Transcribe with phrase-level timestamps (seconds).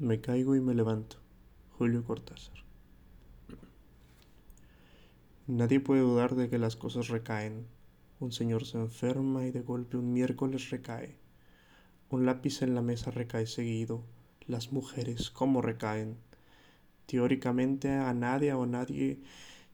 [0.00, 1.18] Me caigo y me levanto.
[1.78, 2.64] Julio Cortázar.
[5.46, 7.68] Nadie puede dudar de que las cosas recaen.
[8.18, 11.14] Un señor se enferma y de golpe un miércoles recae.
[12.10, 14.02] Un lápiz en la mesa recae seguido.
[14.48, 16.16] Las mujeres, ¿cómo recaen?
[17.06, 19.20] Teóricamente a nadie o nadie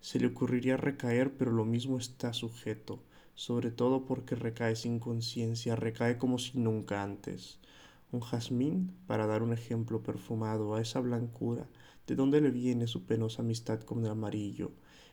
[0.02, 3.02] se le ocurriría recaer, pero lo mismo está sujeto,
[3.34, 7.58] sobre todo porque recae sin conciencia, recae como si nunca antes.
[8.12, 11.68] Un jazmín, para dar un ejemplo perfumado a esa blancura,
[12.08, 14.72] ¿de dónde le viene su penosa amistad con el amarillo?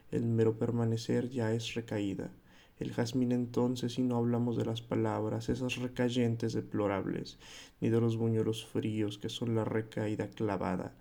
[0.10, 2.32] El mero permanecer ya es recaída.
[2.80, 7.38] El jazmín entonces, y no hablamos de las palabras, esas recayentes deplorables,
[7.82, 10.96] ni de los buñuelos fríos que son la recaída clavada.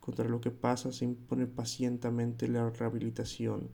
[0.00, 3.68] Contra lo que pasa se impone pacientemente la rehabilitación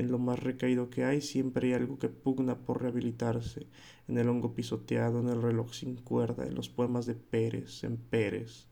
[0.00, 3.66] en lo más recaído que hay siempre hay algo que pugna por rehabilitarse,
[4.08, 7.98] en el hongo pisoteado, en el reloj sin cuerda, en los poemas de Pérez, en
[7.98, 8.66] Pérez.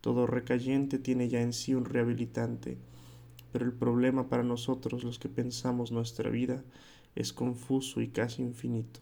[0.00, 2.78] Todo recayente tiene ya en sí un rehabilitante,
[3.52, 6.64] pero el problema para nosotros los que pensamos nuestra vida
[7.14, 8.98] es confuso y casi infinito.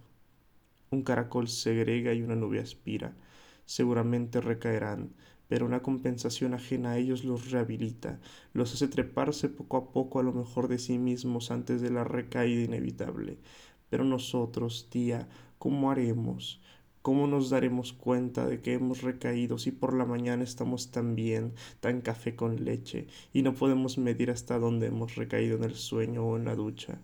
[0.91, 3.17] Un caracol segrega y una nube aspira,
[3.65, 5.15] seguramente recaerán,
[5.49, 8.21] pero una compensación ajena a ellos los rehabilita,
[8.53, 12.05] los hace treparse poco a poco a lo mejor de sí mismos antes de la
[12.05, 13.39] recaída inevitable.
[13.91, 15.29] Pero nosotros, tía,
[15.59, 16.61] ¿cómo haremos?
[17.03, 21.53] ¿Cómo nos daremos cuenta de que hemos recaído si por la mañana estamos tan bien,
[21.81, 26.25] tan café con leche, y no podemos medir hasta dónde hemos recaído en el sueño
[26.25, 26.99] o en la ducha?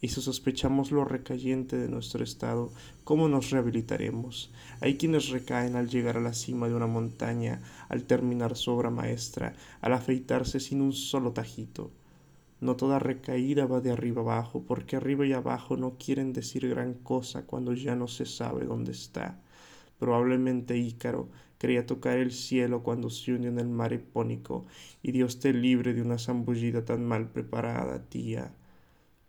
[0.00, 2.72] Y si sospechamos lo recayente de nuestro estado,
[3.04, 4.50] ¿cómo nos rehabilitaremos?
[4.80, 8.90] Hay quienes recaen al llegar a la cima de una montaña, al terminar su obra
[8.90, 11.90] maestra, al afeitarse sin un solo tajito.
[12.60, 16.94] No toda recaída va de arriba abajo, porque arriba y abajo no quieren decir gran
[16.94, 19.40] cosa cuando ya no se sabe dónde está.
[19.98, 24.66] Probablemente Ícaro quería tocar el cielo cuando se unió en el mar epónico,
[25.02, 28.54] y Dios te libre de una zambullida tan mal preparada, tía.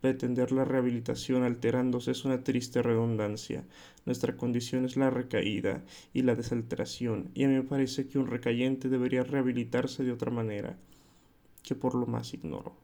[0.00, 3.64] Pretender la rehabilitación alterándose es una triste redundancia.
[4.06, 5.82] Nuestra condición es la recaída
[6.14, 10.30] y la desalteración, y a mí me parece que un recayente debería rehabilitarse de otra
[10.30, 10.78] manera,
[11.64, 12.76] que por lo más ignoro.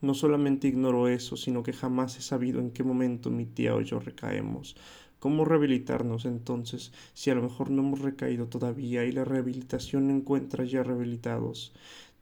[0.00, 3.80] No solamente ignoro eso, sino que jamás he sabido en qué momento mi tía o
[3.80, 4.76] yo recaemos.
[5.18, 10.64] ¿Cómo rehabilitarnos entonces si a lo mejor no hemos recaído todavía y la rehabilitación encuentra
[10.64, 11.72] ya rehabilitados?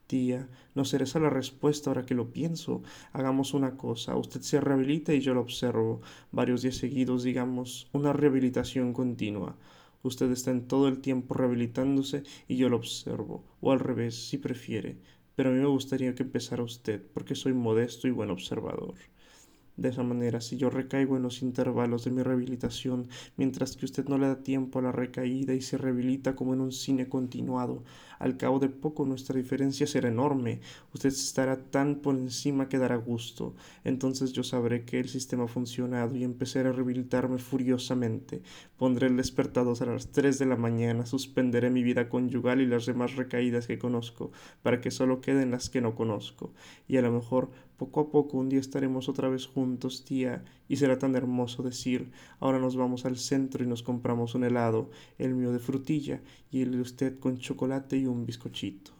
[0.06, 2.82] Tía, no será esa la respuesta ahora que lo pienso.
[3.12, 6.00] Hagamos una cosa, usted se rehabilita y yo lo observo.
[6.32, 9.56] Varios días seguidos, digamos, una rehabilitación continua.
[10.02, 14.38] Usted está en todo el tiempo rehabilitándose y yo lo observo, o al revés, si
[14.38, 14.98] prefiere.
[15.34, 18.94] Pero a mí me gustaría que empezara usted, porque soy modesto y buen observador.
[19.76, 24.06] De esa manera, si yo recaigo en los intervalos de mi rehabilitación, mientras que usted
[24.06, 27.82] no le da tiempo a la recaída y se rehabilita como en un cine continuado,
[28.18, 30.60] al cabo de poco nuestra diferencia será enorme.
[30.94, 33.54] Usted estará tan por encima que dará gusto.
[33.84, 38.42] Entonces yo sabré que el sistema ha funcionado y empezaré a rehabilitarme furiosamente.
[38.78, 42.86] Pondré el despertador a las tres de la mañana, suspenderé mi vida conyugal y las
[42.86, 44.30] demás recaídas que conozco,
[44.62, 46.52] para que solo queden las que no conozco.
[46.88, 50.76] Y a lo mejor poco a poco un día estaremos otra vez juntos, tía, y
[50.76, 52.10] será tan hermoso decir,
[52.40, 56.62] ahora nos vamos al centro y nos compramos un helado, el mío de frutilla y
[56.62, 58.95] el de usted con chocolate y un bizcochito.